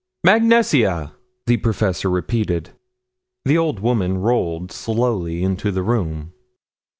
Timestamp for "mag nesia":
0.23-1.11